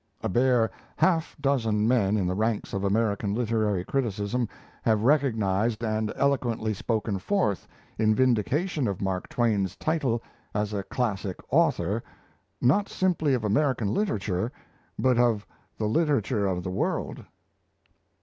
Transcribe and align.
A 0.23 0.29
bare 0.29 0.71
half 0.95 1.35
dozen 1.39 1.87
men 1.87 2.17
in 2.17 2.25
the 2.25 2.33
ranks 2.33 2.73
of 2.73 2.83
American 2.83 3.35
literary 3.35 3.85
criticism 3.85 4.49
have 4.81 5.03
recognized 5.03 5.83
and 5.83 6.11
eloquently 6.15 6.73
spoken 6.73 7.19
forth 7.19 7.67
in 7.99 8.15
vindication 8.15 8.87
of 8.87 8.99
Mark 8.99 9.29
Twain's 9.29 9.75
title 9.75 10.23
as 10.55 10.73
a 10.73 10.81
classic 10.81 11.37
author, 11.51 12.01
not 12.59 12.89
simply 12.89 13.35
of 13.35 13.43
American 13.43 13.93
literature, 13.93 14.51
but 14.97 15.19
of 15.19 15.45
the 15.77 15.85
literature 15.85 16.47
of 16.47 16.63
the 16.63 16.71
world. 16.71 17.23